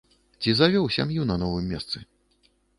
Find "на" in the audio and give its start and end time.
1.35-1.39